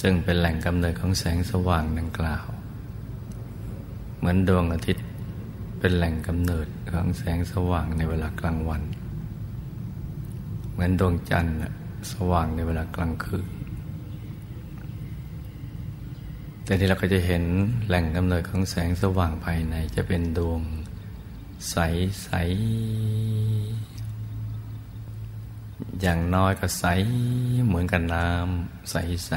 [0.00, 2.46] ซึ่งเป็นแหล่งกำเนิดของแสงสว่างดังกล่าว
[4.18, 5.05] เหมือนดวงอาทิตย์
[5.78, 8.82] เป็นแหล่งกำเนิดของแสงสว่างในเวลากลางวัน
[10.72, 11.56] เหมือนดวงจันทร์
[12.12, 13.48] สว่างในเวลากลางคืน
[16.64, 17.44] แต่ที่เราก็จะเห็น
[17.86, 20.62] แหล่งกำเนิดของแสงสว่างภายในจะเป็นดวง
[21.70, 21.76] ใส
[22.22, 22.30] ใส
[26.00, 26.84] อย่างน้อยก็ใส
[27.66, 29.32] เหมือนกับน้ำใสใส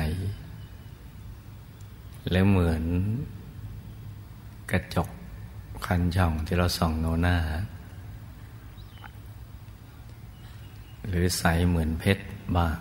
[2.32, 2.84] และเหมือน
[4.72, 5.10] กระจก
[5.86, 7.38] คันช่องที่เราส่องโนหน้า
[11.08, 12.24] หรือใสเหมือนเพชร
[12.56, 12.78] บ้าง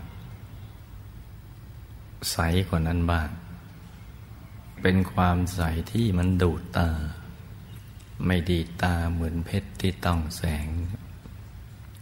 [2.33, 3.29] ใสกว่านั้นบ้าง
[4.83, 5.61] เป็นความใส
[5.93, 6.89] ที่มันดูดตา
[8.27, 10.67] ไม่ดีตาเหมือนเพชรที่ต้องแสง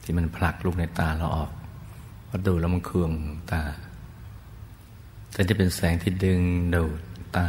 [0.02, 1.52] ที่มันผลักลูกในตาเราออก
[2.28, 3.12] พอดูแล้วมันเคือง
[3.52, 3.62] ตา
[5.32, 6.40] แต่จะเป็นแสงที่ดึง
[6.74, 7.00] ดูด
[7.36, 7.48] ตา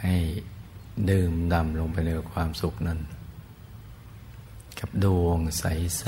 [0.00, 0.14] ให้
[1.10, 2.98] ดื่มดำลงไปในความสุขนั้น
[4.78, 6.04] กับดวงใส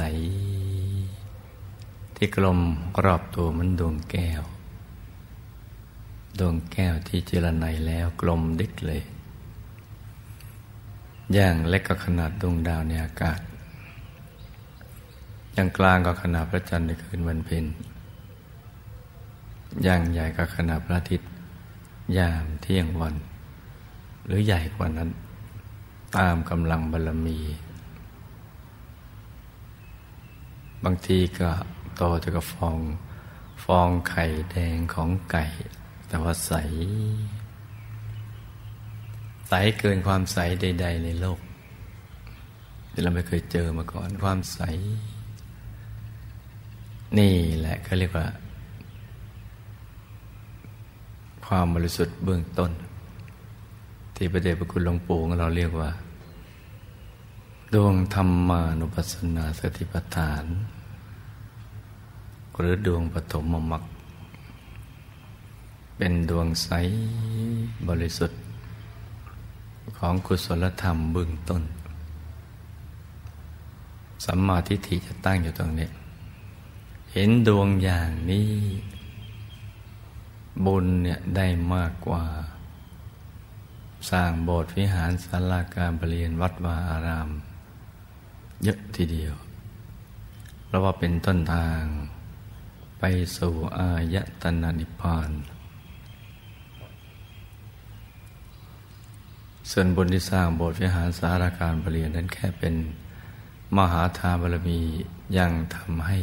[0.92, 2.60] ๆ ที่กลม
[3.04, 4.42] รอบตัวมันดวงแก้ว
[6.38, 9.02] ดวงแก้วที่เจรไนแล้วกลมดิกเลย
[11.32, 13.40] อย่างเล็กก็ขนาดดวงดาวในอากาศ
[15.52, 17.64] อย่างกลางก็ขนาดพระจันทร์ในคืนวันเพ็ญ
[19.84, 21.28] อย่างใหญ่ก็ขนาดพระอาทิตย์
[22.18, 23.14] ยามเที่ยงวัน
[24.26, 25.10] หรือใหญ่กว่านั้น
[26.16, 27.38] ตามกำลังบารมี
[30.84, 31.50] บางทีก็
[31.96, 32.76] โตจะกับฟอง
[33.64, 35.44] ฟองไข่แดงของไก่
[36.08, 36.52] แต่ว่าใส
[39.48, 41.38] ใสเกินความใสใด ๆ ในโลก
[42.92, 44.60] ที่เราไม่เคยเจอมาก่อนความใส
[47.18, 48.26] นี่แหละเขาเรียกว่า
[51.46, 52.70] ความบริสุทธิ์เบื้องต้น
[54.14, 55.90] ที่พระเดชพระคุณหลวงปู่เราเรียกว่า
[57.74, 60.44] ดวงธรรมานุปัสสนาสติปัฏฐาน
[62.58, 63.84] หรือดวงปฐมมรรค
[65.96, 66.68] เป็นดวงใส
[67.88, 68.40] บริสุทธิ์
[69.98, 71.62] ของกุศลธรรมเบื้องต้น
[74.24, 75.88] สัมมาทิฏฐิจะตั้งอยู่ตรงนี้
[77.12, 78.48] เห็นดวงอย่างนี้
[80.64, 82.22] บุญเนี่ยได้มากกว่า
[84.10, 87.28] สร้างโบสถ์วิหารศาลาการประเรียนวัดวาอาราม
[88.62, 89.34] เยอะทีเดียว
[90.64, 91.82] เพราะว่าเป็นต้นทาง
[92.98, 93.04] ไป
[93.38, 95.30] สู่อายตนะนิพพาน
[99.70, 102.74] ส่วนบุญที่สร้างโบสถ์วิหารสาราการประเรียนนั้นแค่เป็น
[103.76, 104.80] มหาทานบารมี
[105.38, 106.18] ยังทำให้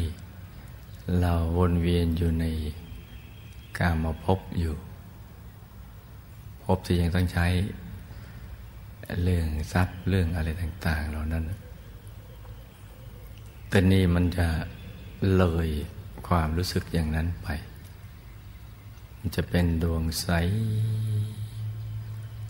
[1.20, 2.46] เราวนเวียนอยู่ใน
[3.80, 4.76] การมาพบอยู่
[6.76, 7.48] บที่ยังต้องใช้
[9.24, 11.44] เรื่องทรัพย์เรื่องอะไรต่าง ๆ เหล่านั้น
[13.70, 14.48] แต่นี่มันจะ
[15.38, 15.70] เลย
[16.28, 17.48] ความรู้สึกอย่างนั้นไป
[19.18, 20.28] มันจะเป็นดวงใส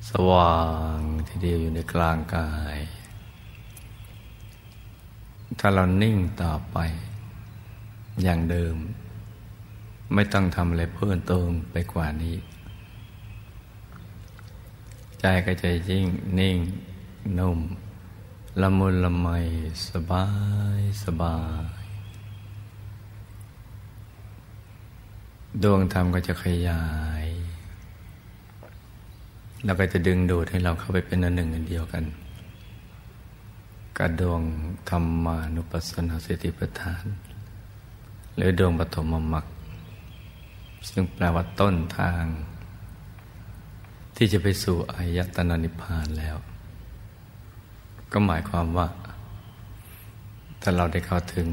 [0.10, 0.58] สว่า
[0.98, 2.80] งทีเดียวอยู่ในกลางกาย
[5.60, 6.78] ถ้าเรานิ่งต่อไป
[8.24, 8.76] อย่างเดิม
[10.14, 12.36] ไม่ต้องทำอะไรเพิ่มเติมไปกว่านี้
[15.22, 16.06] ใจก็จะยิ่ง
[16.40, 16.58] นิ่ง
[17.38, 17.60] นุ่ม
[18.62, 19.28] ละมุนละไม
[19.90, 20.26] สบา
[20.78, 21.38] ยสบา
[21.80, 21.82] ย
[25.64, 26.86] ดวงธรรมก็จะขยา
[27.24, 27.26] ย
[29.66, 32.04] แล้วก็จะดึงดูดให้เราเข้าไปเป็นอันหนึ่งอันเดียวกัน
[33.98, 34.42] กับดวง
[34.90, 37.06] ธรรมานุปัสสนาสติปัฏฐาน
[38.36, 39.46] หรือดวงปฐมมรรค
[40.90, 42.24] ซึ่งแปลว่าต้นทาง
[44.24, 46.36] ที่จะไปสู่อายตนะนิพพานแล้ว
[48.12, 48.88] ก็หมายความว่า
[50.62, 51.50] ถ้าเราได้เข้าถึง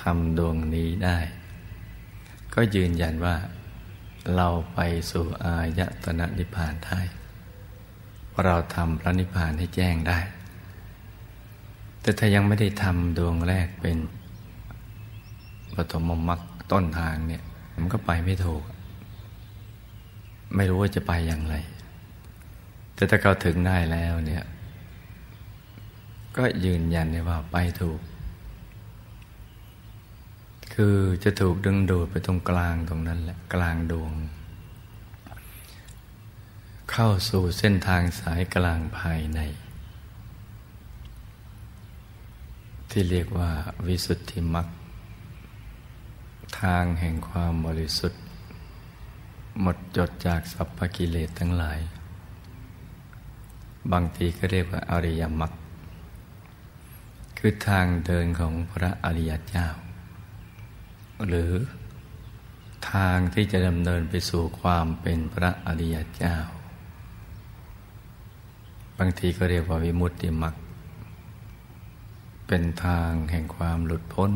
[0.00, 1.18] ทำดวงนี้ได้
[2.54, 3.36] ก็ยืนยันว่า
[4.36, 4.78] เราไป
[5.10, 7.00] สู่อายตนะนิพพานได้
[8.44, 10.18] เราทำพระนิพพานให้แจ้งได้
[12.00, 13.98] แต่ถ้ายังไม่ได้ทำดวงแรกเป็น
[15.76, 16.40] ปฐมมรรค
[16.72, 17.42] ต้นทางเนี่ย
[17.80, 18.64] มันก็ไปไม่ถูก
[20.54, 21.54] ไม่รู้ว่าจะไปอย่างไร
[22.94, 24.44] แต่ถ้าเขาถึงได้แล้วเนี่ย
[26.36, 28.00] ก็ยืนยันได้ว่าไปถูก
[30.74, 34.12] คือจะถูกดึงดูดไปตรงกลางตรงนั้นแหละกลางดวง
[36.90, 39.40] เข้าสู่เส้นทางสายกลางภายใน
[42.90, 43.50] ที่เรียกว่า
[43.86, 44.66] วิสุทธิมรรค
[46.60, 48.23] ทางแห่งความบริสุทธิ์
[49.60, 51.78] หมดจดจากสัพพกิเลสทั้งหลาย
[53.92, 55.52] บางทีก็เรียกว่าอริยมรรค
[57.38, 59.66] คือทางเดินของพระอริยเจ้า
[61.26, 61.52] หรือ
[62.92, 66.36] ทางที่จะดำเนินไปสู่ความเป็นพระอริยเจ้า
[68.98, 70.54] บางทีก็เรียกว่าวิมุตติมรรค
[72.46, 74.30] เป็นทางแห่งความหลุดพ้น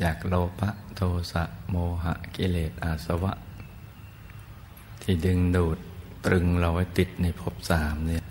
[0.00, 1.00] จากโลภะโท
[1.32, 3.32] สะโมหะกิเลสอาสวะ
[5.10, 5.78] ที่ดึงดูด
[6.26, 8.24] ตรึงเราไว้ติดในภพสามเนี่ย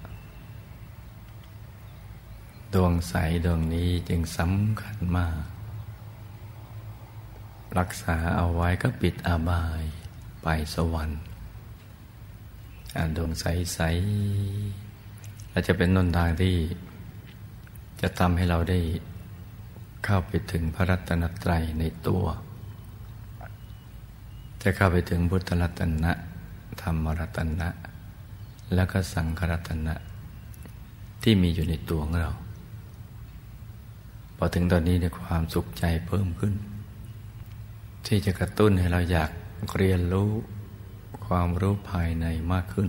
[2.74, 3.13] ดวงใส
[3.46, 5.44] ดวงนี้จึงสำคัญมาก
[7.80, 9.84] รักษาเอาไว้ก็ปิดอาบาย
[10.44, 11.22] ไปสวรรค์
[13.18, 13.80] ดวงใสใส
[15.50, 16.56] และจะเป็นนนทางที่
[18.02, 18.80] จะทำให้เราได้
[20.06, 22.26] เข้าไปถึงพระรัตนตรัยในตัว
[24.62, 26.13] จะเข้าไปถึงพุทธรัตนะ
[26.82, 27.70] ธรรมรัตนะ
[28.74, 29.96] แล้วก็สังขรัตนะ
[31.24, 32.32] ที่มีอยู่ในตัวของเรา
[34.38, 36.54] พอถึงตอนนี้ในความสุขใจเพิ่มขึ้น
[38.06, 39.32] ที่จะกระตุ้นให้เราอยาก
[39.78, 40.30] เรียนรู้
[41.28, 42.88] ความรู้ภายในมากขึ้น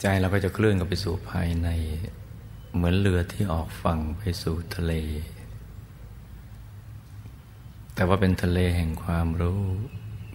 [0.00, 1.68] ใจเราก็จะเคลื่อนกับไปสู่ภายใน
[2.74, 4.94] เหมือนเรือที่ออกฝั่งไปสู่ทะเล
[7.94, 9.62] แต่ว่าเป็นทะเลแห่งความรู้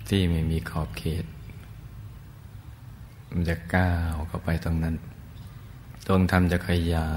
[0.09, 1.25] ที่ไม่มีขอบเขต
[3.37, 4.95] มันจะก้าวเข้าไปตรงนั้น
[6.05, 7.09] ดวงธรรมจะขยา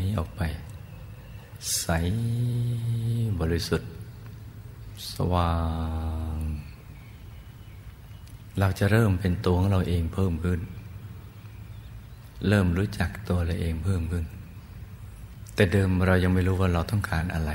[0.00, 0.42] ยออกไป
[1.80, 1.86] ใส
[3.40, 3.90] บริสุทธิ์
[5.14, 5.54] สว่า
[6.34, 6.36] ง
[8.58, 10.60] เราจะเริ่มเป็นตัวของเราเองเพิ่มขึ้น
[12.48, 14.24] เริ่มรู้จักตัวเราเองเพิ่มขึ้น
[15.54, 17.52] แต่เดิมเรายังไม่รู้ว่าเราต้องการอะไร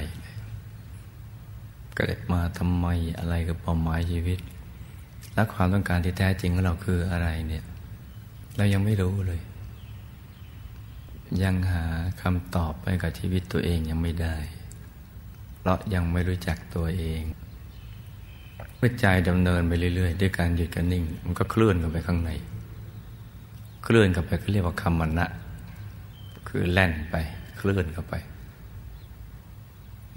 [1.98, 2.86] เกิดมาทำไม
[3.20, 4.40] อะไรกับเป้าหมายชีวิต
[5.38, 7.64] และความต้องการที่แท้จริงของเราคืออะไรเนี่ย
[8.58, 9.42] เรายังไม่รู้เลย
[11.44, 11.84] ยังหา
[12.22, 14.36] คำตอบไปกับชีวิตตัวเองยังไม่ได้
[15.58, 17.22] เพราะยังไม่รู้จักตัวเอง
[18.78, 22.32] เมื่อใจดำเนินไปเรื่อยๆ ด้วยการหยุดกันนิ่ง มันก็เคลื่อนกันไปข้างใน
[23.84, 25.26] เคลื่อนกันไปก็เรียกว่าคำมณะ
[26.48, 27.16] คือแล่นไป
[27.58, 28.16] เคลื่อนเข้าไป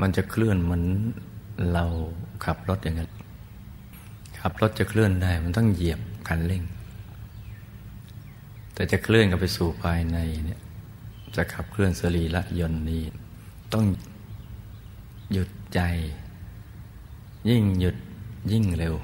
[0.00, 0.85] มันจะเคลื่อนเหมือน
[1.72, 1.85] เรา
[2.44, 3.11] ขับรถอย่างนั้น
[4.40, 6.62] ขับรถจะเคลื่อนได้ มันต้องเหยียบคันเร่ง
[8.74, 10.61] แต่จะเคลื่อนกับไปสู่ภายในเนี่ย
[11.37, 13.03] จะขับเคลื่อนสรีระยนต์นี้
[13.72, 13.85] ต้อง
[15.33, 15.81] หยุดใจ
[17.48, 17.96] ยิ่งหยุด
[18.53, 18.94] ยิ่งเร็ว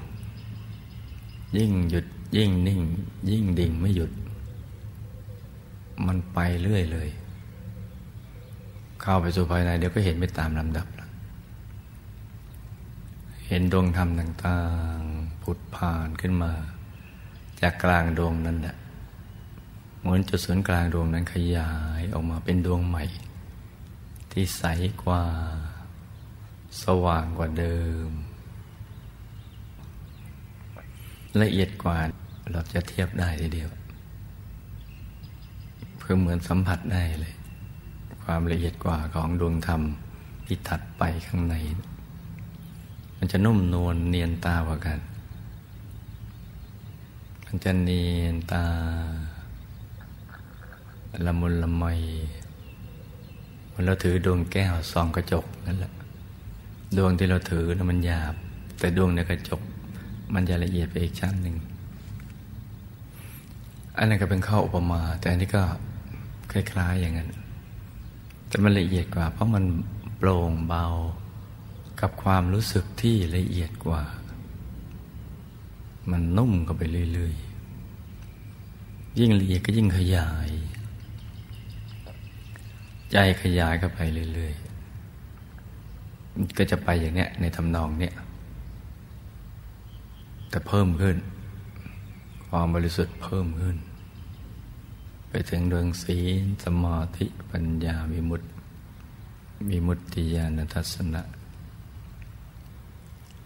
[1.57, 2.05] ยิ่งหยุด
[2.37, 2.81] ยิ่งนิ่ง
[3.29, 4.11] ยิ่งดิ่งไม่หยุด
[6.07, 7.09] มันไปเรื่อยเลย
[9.01, 10.87] เข้าไปสู่ภายในเดี๋ยวก็เห็นไปตามลำดับ
[13.47, 14.59] เห็นดวงธรรมต่า
[14.97, 15.01] ง
[15.49, 16.51] ผุดผ่านขึ้นมา
[17.61, 18.75] จากกลางดวงนั้นแหละ
[20.01, 23.03] เหมือนจุดศูนย์กลางดวงนั้นขยายออกมาเป็นดวงใหม่
[24.31, 24.63] ที่ใส
[25.03, 25.23] กว่า
[26.83, 28.09] สว่างกว่าเดิม
[31.41, 31.97] ละเอียดกว่า
[32.51, 33.69] เราจะเทียบได้ทีเดียว
[35.97, 37.35] เพื่อเหมือนสัมผัสได้เลย
[38.23, 39.81] ความละเอียดกว่าของดวงธรรม
[40.45, 41.55] ที่ถัดไปข้างใน
[43.17, 44.99] มันจะนุ่มนวลเนียนตากว่ากัน
[47.49, 48.65] มันจะเนียนตา
[51.25, 51.83] ละมุนละไม
[53.73, 55.93] มันเราถือดวงแก้วส่องกระจกนั่นแหละ
[56.97, 58.35] ดวงที่เราถือนะมันหยาบ
[58.79, 59.61] แต่ดวงในกระจก
[60.33, 61.55] มันจะละเอียดไปอีกชั้นหนึ่ง
[63.97, 65.63] อันนั้นก็เป็นข้ออุปมา แต่อันนี้ก็
[66.51, 67.29] คล้าย ๆ อย่างนั้น
[68.47, 69.63] แต่มันละเอียดกว่า เพราะมัน
[70.17, 70.85] โปร่งเบา
[72.01, 74.01] กับความรู้สึกที่ละเอียดกว่า
[76.11, 80.49] มันนุ่มเข้าไปเรื่อยๆ ยิ่งละเอียดก็ยิ่งขยาย
[83.11, 83.99] ใจขยายเข้าไป
[84.33, 88.13] เรื่อยๆ ก็จะไปอย่างเนี้ยในทำนองเนี้ย
[90.49, 91.17] แต่เพิ่มขึ้น
[92.47, 93.77] ความบริสุทธิ์เพิ่มขึ้น
[95.29, 98.47] ไปถึงดวงศีลสมาธิปัญญาวิมุตติ
[99.69, 101.21] มีมุตติญาณทัศนะ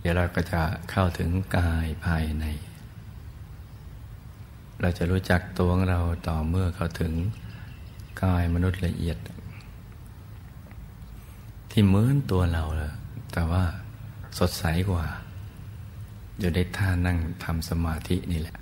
[0.01, 0.61] เดี๋ยวเราก็จะ
[0.91, 2.45] เข้าถึงกายภายใน
[4.81, 7.13] เราจะรู้จักตัวของเราต่อเมื่อเข้าถึง
[8.23, 9.17] กายมนุษย์ละเอียด
[11.71, 12.93] ที่เหมือนตัวเราเลย
[13.31, 13.63] แต่ว่า
[14.39, 15.05] สดใสกว่า
[16.39, 18.57] อยู่ในท่านั่งทำสมาธินี่แหละ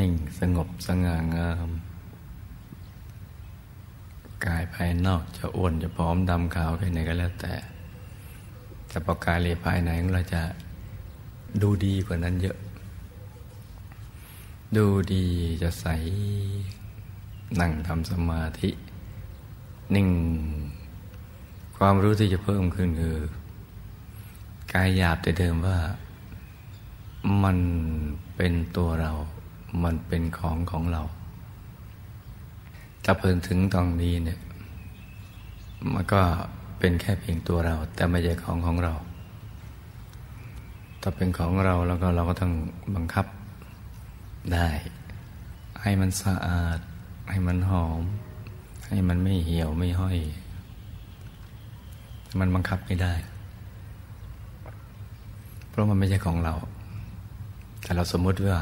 [0.00, 1.70] นิ่งสงบสง่างาม
[4.46, 7.54] กายภายนอกจะอ้วนจะพร้อมดำขาวแค่ไหนก็แล้วแต่
[8.88, 10.42] แต่ประกายเลยภายในของเราจะ
[11.62, 12.56] ดูดีกว่านั้นเยอะ
[14.76, 15.24] ดูดี
[15.62, 15.86] จะใส
[17.60, 18.70] นั่งทำสมาธิ
[19.94, 20.08] นิ่ง
[21.76, 23.16] ความรู้ที่จะเพิ่มขึ้นคือ
[24.72, 25.78] กายหยาบแต่เดิมว่า
[27.44, 27.58] มัน
[28.36, 29.12] เป็นตัวเรา
[29.84, 31.02] มันเป็นของของเรา
[33.04, 34.38] ถ้าเพิ่งถึงตรงนี้เนี่ย
[35.92, 36.22] มันก็
[36.78, 38.94] เป็นแค่เพียงตัวเรา แต่ไม่ใช่ของของเรา
[41.00, 42.52] ถ้าเป็นของเราแล้วก็เราก็ต้อง
[42.94, 43.26] บังคับ
[44.54, 44.68] ได้
[45.82, 46.78] ให้มันสะอาด
[47.30, 48.02] ให้มันหอม
[48.88, 50.18] ให้มันไม่เหี่ยวไม่ห้อย
[52.40, 53.14] มันบังคับไม่ได้
[55.68, 56.54] เพราะมันไม่ใช่ของเรา
[57.82, 58.56] แต่เราสมมติว่า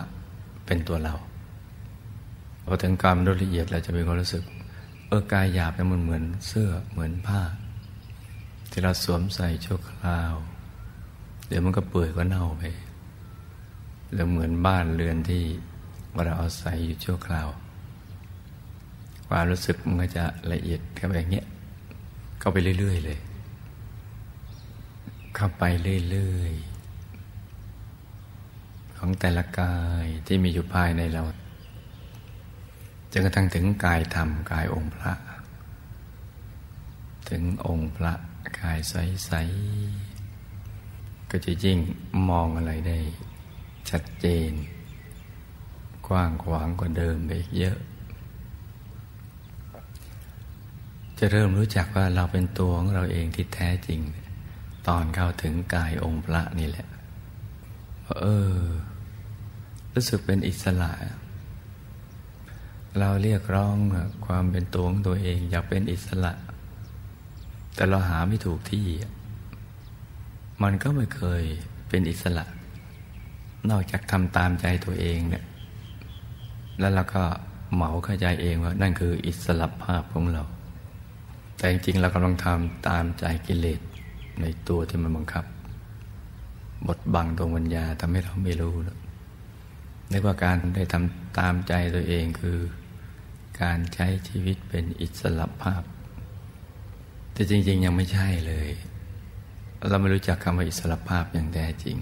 [0.67, 1.15] เป็นตัวเรา
[2.67, 4.45] พอถึงการละเอียดเราจะมีความรู้สึก
[5.09, 7.41] เออกายหยาบเนี่ยมันเหมือนเสื้อเหมือนผ้า
[8.71, 10.35] ที่เราสวมใส่ชั่วคราว
[11.49, 12.63] เดี๋ยวมันก็เปื่อยก็เน่าไป
[14.15, 15.43] แล้วเหมือนบ้านเรือนที่
[16.25, 17.49] เราเอาศัยอยู่ชั่วคราว
[19.29, 21.47] ความรู้สึกมันก็จะละเอียดเข้าไปอย่างเงี้ย
[22.39, 23.19] เข้าไปเรื่อยๆเลย
[25.35, 25.65] เข้าไป
[26.11, 26.77] เรื่อยๆ
[28.99, 31.23] ของแต่ละกายที่มีอยู่ภายในเรา
[33.13, 35.13] จนกระทั่งถึงกายธรรมกายองค์พระ
[37.31, 38.13] ถึงองค์พระ
[38.61, 41.79] กายใสๆก็จะยิ่ง
[42.29, 42.99] มองอะไรได้
[43.91, 44.53] ชัดเจน
[46.09, 47.79] กว้างขวางกว่าเดิมไปอีกเยอะ
[51.19, 54.01] จะเริ่มรู้จักว่าเราเป็นตัวของเราเองที่แท้จริง
[54.87, 56.87] ตอนเข้าถึงกายองค์พระนี่แหละ
[58.23, 58.57] เออ
[59.95, 60.93] รู้สึกเป็นอิสระ
[62.99, 63.77] เราเรียกร้อง
[64.27, 66.33] ความเป็นตัวของตัวเอง อยากเป็นอิสระ
[67.77, 68.87] แต่เราหาไม่ถูกที่
[70.63, 71.43] มันก็ไม่เคย
[71.89, 72.45] เป็นอิสระ
[73.71, 75.45] นอกจากทำตามใจตัวเองเนี่ย
[76.81, 77.23] แล้วเราก็
[77.75, 80.43] เหมาเข้าใจเองว่า นั่นคืออิสระภาพของเรา
[81.57, 83.81] แต่จริงๆเรากำลังทำตามใจกิเลส
[84.41, 85.45] ในตัวที่มันบังคับ
[86.87, 88.99] บทบังดวงวิญญาทำให้เราไม่รู้นะ
[90.13, 92.59] นึกว่าการได้ทำตามใจตัวเองคือ
[93.63, 95.83] การใช้ชีวิตเป็นอิสระภาพ
[97.37, 98.69] แต่จริง ๆ ยังไม่ใช่เลย
[99.89, 101.97] เราไม่รู้จักคำว่าอิสระภาพอย่างแท้จริง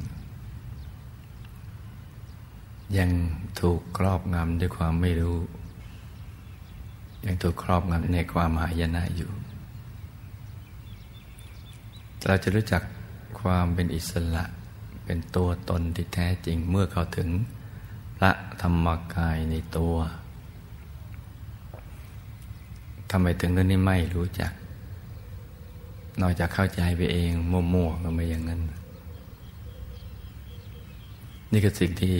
[2.99, 3.11] ยัง
[3.61, 5.39] ถูกครอบงำด้วยความไม่รู้
[7.27, 9.31] ยังถูกครอบงำในความหายนะอยู่
[12.27, 12.83] เราจะรู้จัก
[13.41, 14.45] ความเป็นอิสระ
[15.05, 17.29] เป็นตัวตนที่แท้จริง เมื่อเขาถึง
[18.17, 18.31] พระ
[18.61, 19.97] ธรรมกายในตัว
[23.11, 24.53] ทำไมถึงเรื่องนี้ไม่รู้จัก
[26.21, 28.61] นอกจากเข้าใจไปเองมั่วๆก็ไม่อย่างนั้น
[31.53, 32.17] นี่คือสิ่งที่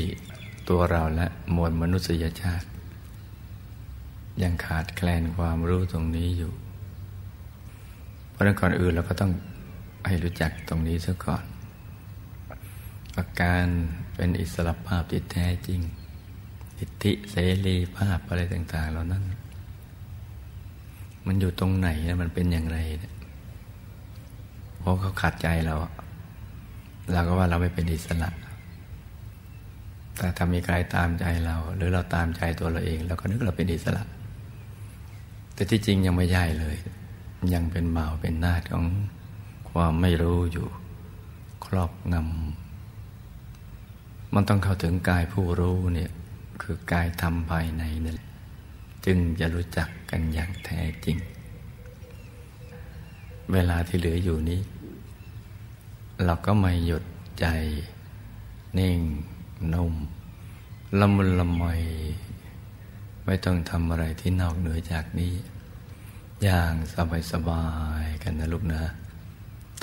[0.69, 2.69] ตัวเราและมวลมนุษยชาติ
[4.43, 6.53] ยังขาดแคลนความรู้ตรงนี้อยู่
[8.31, 9.33] เพราะนั้นก่อนอื่นเราก็ต้อง
[10.07, 11.45] ให้รู้จักตรงนี้ซะก่อน
[13.19, 13.65] อาการ
[14.15, 15.81] เป็นอิสระภาพที่แท้จริง
[16.79, 17.37] อิทธิเส
[17.67, 19.25] รีภาพอะไรต่าง ๆ เหล่านั้น
[21.27, 21.89] มันอยู่ตรงไหน
[22.23, 22.79] มันเป็นอย่างไร
[24.85, 25.75] เพราะเขาขัดใจเรา
[27.13, 28.31] เราก็ว่าเราไม่เป็นอิสระ
[30.19, 34.05] แต่ถ้ามีใครตามใจเรา หรือเราตามใจตัวเราเองเราก็นึกเราเป็นอิสระ
[35.55, 36.77] แต่ที่จริงยังไม่ใช่เลย
[37.55, 38.85] ยังเป็นเบาเป็นนาฏของ
[39.71, 40.67] ความไม่รู้อยู่
[41.65, 46.11] ครอบงำมันต้องเข้าถึงกายผู้รู้เนี่ย
[46.63, 48.29] คือกายธรรมภายในนั่นแหละ
[49.07, 51.17] จึงจะรู้จักกันอย่างแท้จริง
[53.53, 54.61] เวลาที่เหลืออยู่นี้
[56.23, 57.05] เราก็ไม่หยุด
[57.41, 57.47] ใจ
[58.79, 58.99] นิ่ง
[59.73, 59.95] นุ่ม
[60.99, 61.83] ละมุนละมอย
[63.25, 65.35] ไม่ต้องทำอะไรที่นอกเหนือจากนี้
[66.43, 66.75] อย่าง
[67.33, 67.65] สบา
[68.03, 68.83] ยๆกันนะลูกนะ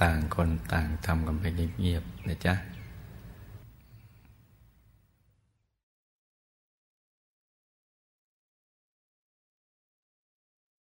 [0.02, 1.44] ต่างคนต่างทำกันไป
[1.80, 2.54] เงียบๆนะจ๊ะ